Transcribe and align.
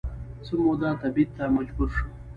څه 0.45 0.53
موده 0.63 0.89
تبعید 1.01 1.29
ته 1.37 1.43
مجبور 1.57 1.89
شو 1.95 2.05